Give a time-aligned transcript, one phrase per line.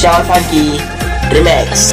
[0.05, 0.77] Sean Funky
[1.33, 1.89] Remix.